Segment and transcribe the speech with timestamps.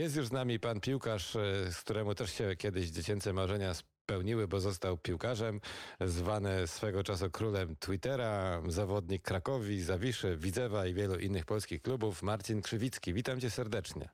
[0.00, 4.48] Jest już z nami pan piłkarz, e, z któremu też się kiedyś dziecięce marzenia spełniły,
[4.48, 5.60] bo został piłkarzem,
[6.00, 12.62] zwany swego czasu królem Twittera, zawodnik Krakowi, Zawiszy, Widzewa i wielu innych polskich klubów, Marcin
[12.62, 13.14] Krzywicki.
[13.14, 14.08] Witam cię serdecznie.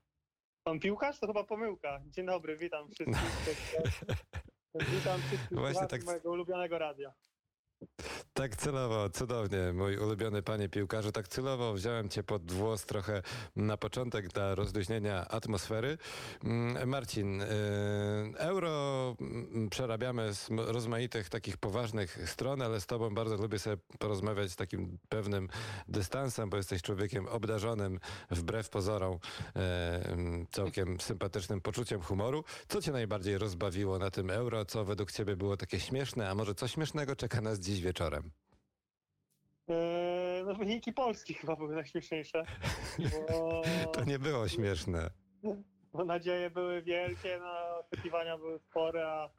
[0.64, 1.20] Pan piłkarz?
[1.20, 2.00] To chyba pomyłka.
[2.06, 3.18] Dzień dobry, witam wszystkich.
[4.98, 7.14] witam wszystkich Właśnie tak- mojego ulubionego radia.
[8.34, 13.22] Tak celowo, cudownie, mój ulubiony panie piłkarzu, tak celowo wziąłem cię pod włos trochę
[13.56, 15.98] na początek dla rozluźnienia atmosfery.
[16.44, 17.46] Mm, Marcin, y,
[18.36, 24.50] euro mm, przerabiamy z rozmaitych takich poważnych stron, ale z tobą bardzo lubię sobie porozmawiać
[24.50, 25.48] z takim pewnym
[25.88, 28.00] dystansem, bo jesteś człowiekiem obdarzonym
[28.30, 29.18] wbrew pozorom
[29.56, 32.44] e, mm, całkiem sympatycznym poczuciem humoru.
[32.68, 34.64] Co cię najbardziej rozbawiło na tym euro?
[34.64, 38.30] Co według ciebie było takie śmieszne, a może co śmiesznego czeka nas dziś wieczorem?
[39.68, 42.42] Eee, no wyniki Polski chyba były najśmieszniejsze.
[43.28, 43.62] Bo,
[43.94, 45.10] To nie było śmieszne.
[45.92, 49.30] bo nadzieje były wielkie, no, oczekiwania były spore, a,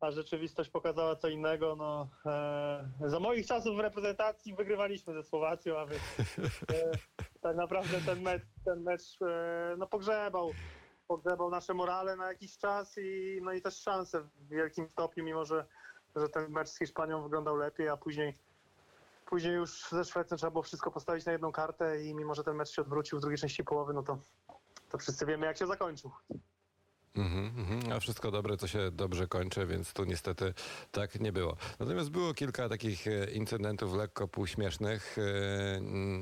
[0.00, 1.76] a rzeczywistość pokazała co innego.
[1.76, 6.02] No, eee, za moich czasów w reprezentacji wygrywaliśmy ze Słowacją, a więc
[6.72, 6.90] e,
[7.40, 10.50] tak naprawdę ten mecz, ten mecz e, no, pogrzebał.
[11.08, 15.44] Pogrzebał nasze morale na jakiś czas i, no i też szanse w wielkim stopniu, mimo
[15.44, 15.66] że,
[16.16, 18.38] że ten mecz z Hiszpanią wyglądał lepiej, a później
[19.26, 22.56] Później już ze Szwecją trzeba było wszystko postawić na jedną kartę i mimo, że ten
[22.56, 24.18] mecz się odwrócił w drugiej części połowy, no to,
[24.88, 26.10] to wszyscy wiemy, jak się zakończył.
[27.16, 27.92] Mhm, mhm.
[27.92, 30.54] A wszystko dobre, to się dobrze kończy, więc tu niestety
[30.92, 31.56] tak nie było.
[31.78, 35.16] Natomiast było kilka takich e, incydentów lekko półśmiesznych,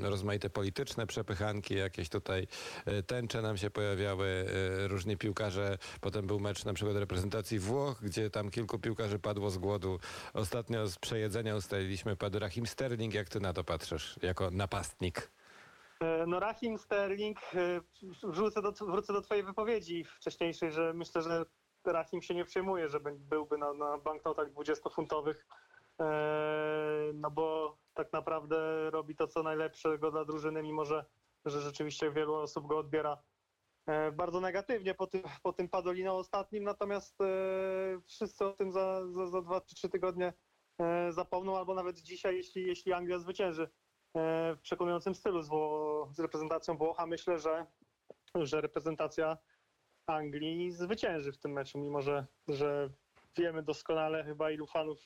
[0.03, 2.47] e, rozmaite polityczne przepychanki, jakieś tutaj
[2.87, 4.45] e, tęcze nam się pojawiały,
[4.89, 5.79] różni piłkarze.
[6.01, 9.99] Potem był mecz na przykład reprezentacji Włoch, gdzie tam kilku piłkarzy padło z głodu.
[10.35, 13.15] Ostatnio z przejedzenia ustaliliśmy padł Rahim Sterling.
[13.15, 15.31] Jak ty na to patrzysz, jako napastnik?
[16.05, 17.81] E, No Rahim Sterling, e,
[18.23, 21.45] wrócę do, wrócę do twojej wypowiedzi wcześniejszej, że myślę, że
[21.85, 25.35] Rahim się nie przejmuje, że byłby na, na banknotach 20-funtowych,
[26.01, 31.05] e, no bo tak naprawdę robi to, co najlepszego dla drużyny, mimo że,
[31.45, 33.23] że rzeczywiście wielu osób go odbiera
[34.13, 37.19] bardzo negatywnie po tym, po tym Padolino ostatnim, natomiast
[38.07, 40.33] wszyscy o tym za, za, za 2-3 tygodnie
[41.11, 43.69] zapomną, albo nawet dzisiaj, jeśli, jeśli Anglia zwycięży
[44.15, 45.49] w przekonującym stylu z,
[46.17, 47.07] z reprezentacją Włocha.
[47.07, 47.67] Myślę, że,
[48.35, 49.39] że reprezentacja
[50.07, 52.91] Anglii zwycięży w tym meczu, mimo że, że
[53.39, 54.99] wiemy doskonale chyba ilu fanów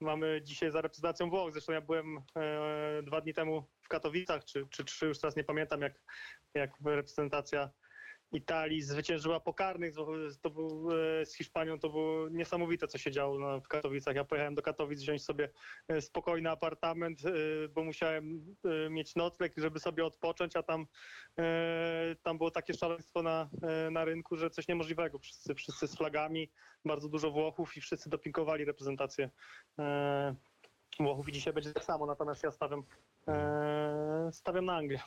[0.00, 1.52] mamy dzisiaj za reprezentacją Włoch.
[1.52, 5.44] Zresztą ja byłem e, dwa dni temu w Katowicach, czy, czy trzy, już teraz nie
[5.44, 6.00] pamiętam, jak,
[6.54, 7.70] jak reprezentacja
[8.32, 9.94] Italii zwyciężyła po karnych.
[10.42, 14.16] To był e, z Hiszpanią, to było niesamowite, co się działo w Katowicach.
[14.16, 15.48] Ja pojechałem do Katowic wziąć sobie
[15.88, 17.32] e, spokojny apartament, e,
[17.68, 18.56] bo musiałem
[18.90, 20.86] mieć nocleg, żeby sobie odpocząć, a tam,
[22.22, 23.50] tam było takie szaleństwo na,
[23.90, 25.18] na rynku, że coś niemożliwego.
[25.18, 26.50] Wszyscy, wszyscy z flagami,
[26.84, 29.30] bardzo dużo Włochów i wszyscy dopingowali reprezentację
[31.00, 32.82] Włochów i dzisiaj będzie tak samo, natomiast ja stawiam,
[34.30, 35.00] stawiam na Anglię.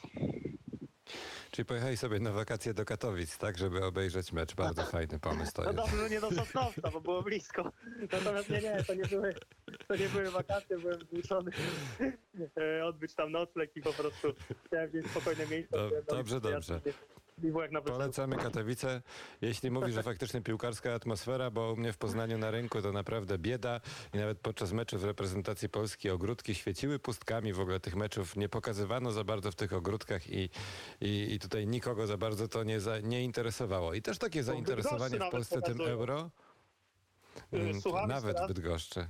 [1.55, 4.55] Czyli pojechali sobie na wakacje do Katowic, tak, żeby obejrzeć mecz.
[4.55, 5.77] Bardzo fajny pomysł to No jest.
[5.77, 7.71] dobrze, że nie do Sosnowca, bo było blisko.
[8.11, 9.33] Natomiast nie, nie, to nie były,
[9.87, 11.51] to nie były wakacje, byłem zmuszony
[12.57, 14.33] e, odbyć tam nocleg i po prostu
[14.67, 15.77] chciałem wziąć spokojne miejsce.
[15.77, 16.81] Do- dobrze, dobrze.
[17.85, 19.01] Polecamy Katowice.
[19.41, 23.37] Jeśli mówisz, że faktycznie piłkarska atmosfera, bo u mnie w Poznaniu na rynku to naprawdę
[23.37, 23.81] bieda
[24.13, 27.53] i nawet podczas meczów reprezentacji Polski ogródki świeciły pustkami.
[27.53, 30.49] W ogóle tych meczów nie pokazywano za bardzo w tych ogródkach i,
[31.01, 33.93] i, i tutaj nikogo za bardzo to nie, za, nie interesowało.
[33.93, 36.31] I też takie zainteresowanie w Polsce tym euro.
[37.53, 38.47] Y, Mm, słucham Nawet teraz?
[38.47, 39.07] Bydgoszczy.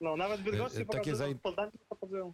[0.00, 2.32] No, nawet Bydgoszczy Takie pokazują, zain- w Poznaniu pokazują.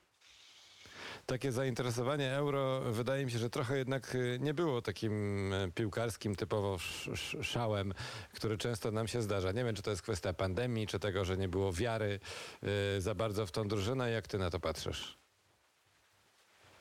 [1.26, 6.36] Takie zainteresowanie euro wydaje mi się, że trochę jednak y, nie było takim e, piłkarskim
[6.36, 7.94] typowo sz- sz- szałem,
[8.34, 9.52] który często nam się zdarza.
[9.52, 12.20] Nie wiem, czy to jest kwestia pandemii, czy tego, że nie było wiary
[12.96, 14.10] y, za bardzo w tą drużynę.
[14.10, 15.18] Jak ty na to patrzysz?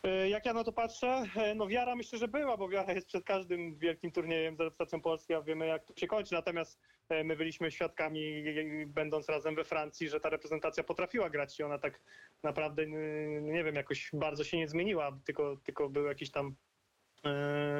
[0.06, 3.08] E, Jak ja na to patrzę, e, no wiara myślę, że była, bo wiara jest
[3.08, 6.34] przed każdym wielkim turniejem z reprezentacją Polski, a wiemy jak to się kończy.
[6.34, 6.80] Natomiast
[7.10, 8.44] e, my byliśmy świadkami,
[8.88, 12.02] będąc razem we Francji, że ta reprezentacja potrafiła grać i ona tak
[12.44, 12.88] naprawdę,
[13.42, 16.56] nie wiem, jakoś bardzo się nie zmieniła, tylko, tylko były jakieś tam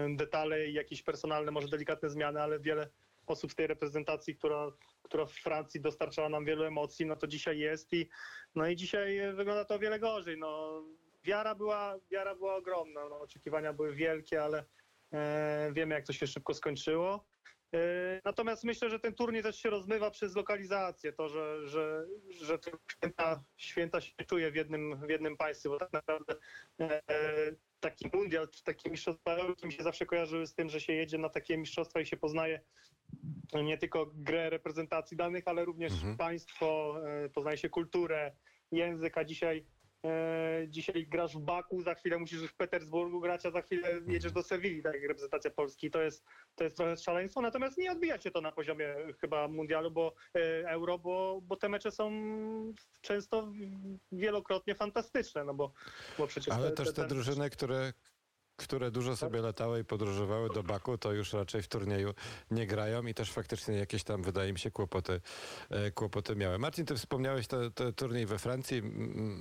[0.10, 2.90] detale i jakieś personalne, może delikatne zmiany, ale wiele
[3.28, 4.72] osób z tej reprezentacji, która,
[5.04, 8.10] która w Francji dostarczała nam wielu emocji, no to dzisiaj jest i
[8.56, 10.38] no i dzisiaj wygląda to o wiele gorzej.
[10.38, 10.84] No,
[11.26, 14.66] wiara, była, wiara była ogromna, no, oczekiwania były wielkie, ale
[15.14, 17.26] e, wiemy jak to się szybko skończyło.
[17.74, 22.60] E, Natomiast myślę, że ten turniej też się rozmywa przez lokalizację, to, że, że, że
[22.92, 26.36] święta, święta się czuje w jednym, w jednym państwie, bo tak naprawdę
[26.80, 27.02] e,
[27.80, 31.30] taki mundial, czy takie mistrzostwa mi się zawsze kojarzyły z tym, że się jedzie na
[31.30, 32.62] takie mistrzostwa i się poznaje
[33.64, 36.18] nie tylko grę reprezentacji danych, ale również Mhm.
[36.18, 36.96] państwo,
[37.26, 38.32] e, poznaje się kulturę,
[38.72, 39.85] język, a dzisiaj e,
[40.68, 44.44] dzisiaj grasz w Baku, za chwilę musisz w Petersburgu grać, a za chwilę jedziesz do
[44.44, 45.92] Sewilli, tak jak reprezentacja Polski.
[45.92, 46.26] To jest,
[46.56, 50.70] to jest trochę szaleństwo, natomiast nie odbija się to na poziomie chyba mundialu, bo e,
[50.70, 52.12] euro, bo, bo te mecze są
[53.02, 53.52] często
[54.12, 55.72] wielokrotnie fantastyczne, no bo,
[56.18, 56.54] bo przecież...
[56.54, 57.94] Ale też te drużyny, które,
[58.58, 62.14] które dużo sobie latały i podróżowały do Baku, to już raczej w turnieju
[62.52, 65.22] nie grają i też faktycznie jakieś tam, wydaje mi się, kłopoty,
[65.70, 66.60] e, kłopoty miały.
[66.60, 68.82] Marcin, ty wspomniałeś te, te turniej we Francji.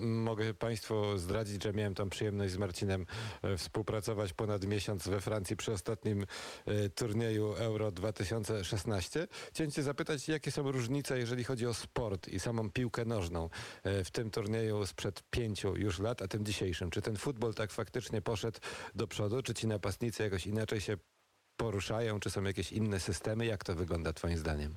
[0.01, 3.07] Mogę Państwu zdradzić, że miałem tam przyjemność z Marcinem
[3.43, 6.27] e, współpracować ponad miesiąc we Francji przy ostatnim
[6.67, 9.29] e, turnieju Euro 2016.
[9.49, 13.49] Chciałem cię zapytać, jakie są różnice, jeżeli chodzi o sport i samą piłkę nożną
[13.85, 16.91] w tym turnieju sprzed pięciu już lat, a tym dzisiejszym?
[16.91, 18.59] Czy ten futbol tak faktycznie poszedł
[18.95, 19.43] do przodu?
[19.43, 20.97] Czy ci napastnicy jakoś inaczej się
[21.57, 22.21] poruszają?
[22.21, 23.47] Czy są jakieś inne systemy?
[23.47, 24.75] Jak to wygląda twoim zdaniem?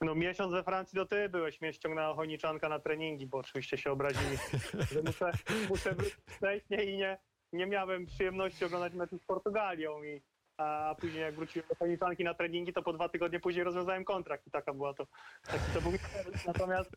[0.00, 3.90] No miesiąc we Francji to ty byłeś, mnie ściągnęła Chojniczanka na treningi, bo oczywiście się
[3.90, 4.36] obrazili,
[4.92, 5.32] że muszę,
[5.68, 7.18] muszę wrócić wcześniej i nie,
[7.52, 10.22] nie miałem przyjemności oglądać meczu z Portugalią i
[10.56, 14.46] a później jak wróciłem do Chojniczanki na treningi, to po dwa tygodnie później rozwiązałem kontrakt
[14.46, 15.06] i taka była to,
[15.46, 15.92] taki to był.
[16.46, 16.96] Natomiast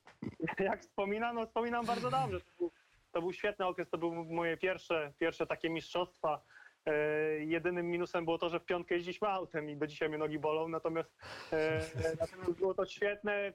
[0.59, 2.71] jak wspominam, no wspominam bardzo dobrze, to był,
[3.15, 6.41] to był świetny okres, to były moje pierwsze, pierwsze takie mistrzostwa.
[6.85, 6.93] E,
[7.39, 10.67] jedynym minusem było to, że w piątkę jeździliśmy autem i do dzisiaj mnie nogi bolą,
[10.67, 11.15] natomiast,
[11.53, 11.81] e,
[12.19, 13.53] natomiast było to świetne, e,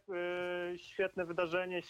[0.78, 1.82] świetne wydarzenie.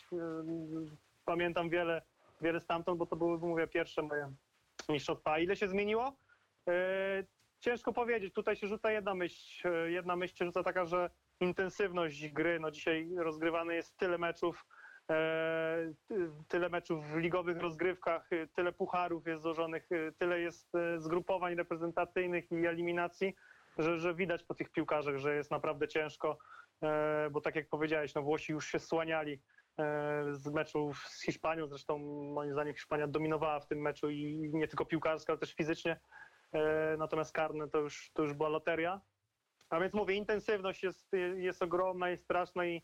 [1.24, 2.02] Pamiętam wiele,
[2.40, 4.32] wiele stamtąd, bo to były, mówię, pierwsze moje
[4.88, 5.32] mistrzostwa.
[5.32, 6.16] A ile się zmieniło?
[7.60, 8.34] Ciężko powiedzieć.
[8.34, 9.68] Tutaj się rzuca jedna myśl.
[9.86, 14.66] Jedna myśl się rzuca taka, że intensywność gry, no dzisiaj rozgrywane jest tyle meczów,
[16.48, 21.54] tyle meczów w ligowych rozgrywkach, e, tyle pucharów jest złożonych, e, tyle jest e, zgrupowań
[21.54, 23.34] reprezentacyjnych i eliminacji,
[23.78, 26.38] że, że widać po tych piłkarzach, że jest naprawdę ciężko,
[26.82, 29.40] e, bo tak jak powiedziałeś, no Włosi już się słaniali
[29.78, 31.98] e, z meczu z Hiszpanią, zresztą
[32.34, 36.00] moim zdaniem Hiszpania dominowała w tym meczu i nie tylko piłkarsko, ale też fizycznie,
[36.52, 39.00] E, natomiast karne to już, to już była loteria.
[39.70, 42.82] A więc mówię, intensywność jest, jest ogromna, jest straszna i,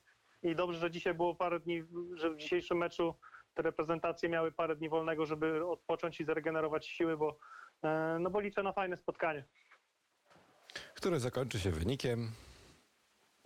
[0.50, 1.82] i dobrze, że dzisiaj było parę dni,
[2.14, 3.14] że w dzisiejszym meczu
[3.54, 7.38] te reprezentacje miały parę dni wolnego, żeby odpocząć i zregenerować siły, bo,
[7.82, 9.44] e, no bo liczę na fajne spotkanie,
[10.94, 12.32] Które zakończy się wynikiem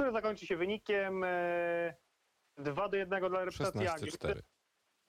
[0.00, 1.94] które zakończy się wynikiem e,
[2.56, 4.12] 2 do 1 dla reprezentacji Anglii.
[4.12, 4.40] 16-4.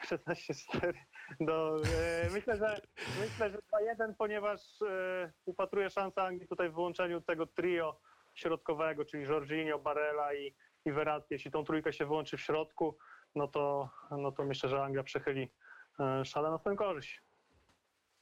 [0.05, 0.93] 16-4.
[1.39, 2.81] Do, e, myślę, że
[3.21, 7.99] myślę, że 2-1, ponieważ e, upatruję szansę Anglii tutaj w wyłączeniu tego trio
[8.33, 10.55] środkowego, czyli Jorginho, Barella i,
[10.85, 11.33] i Verratti.
[11.33, 12.97] Jeśli tą trójkę się wyłączy w środku,
[13.35, 15.49] no to, no to myślę, że Anglia przechyli
[15.99, 17.21] e, szale na swoją korzyść.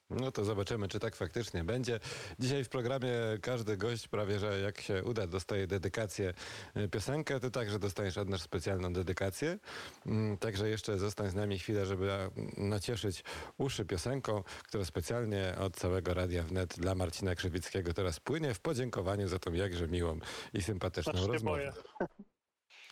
[0.09, 1.99] No to zobaczymy, czy tak faktycznie będzie.
[2.39, 3.11] Dzisiaj w programie
[3.41, 6.33] każdy gość prawie, że jak się uda, dostaje dedykację
[6.77, 7.39] y, piosenkę.
[7.39, 9.59] Ty także dostaniesz od nas specjalną dedykację.
[10.05, 13.23] Mm, Także jeszcze zostań z nami chwilę, żeby mm, nacieszyć
[13.57, 19.27] uszy piosenką, która specjalnie od całego Radia Wnet dla Marcina Krzywickiego teraz płynie w podziękowaniu
[19.27, 20.19] za tą jakże miłą
[20.53, 21.57] i sympatyczną Aż się rozmowę.
[21.57, 21.73] boję.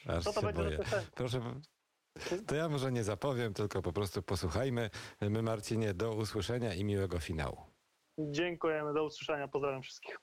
[0.07, 0.79] Aż Co to się będzie boję.
[1.15, 1.41] Proszę,
[2.47, 4.89] to ja może nie zapowiem, tylko po prostu posłuchajmy.
[5.21, 7.57] My, Marcinie, do usłyszenia i miłego finału.
[8.19, 10.17] Dziękujemy, do usłyszenia, pozdrawiam wszystkich.